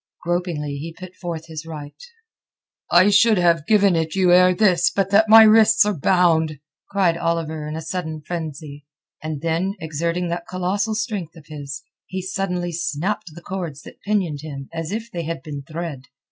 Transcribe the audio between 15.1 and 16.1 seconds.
they had been thread.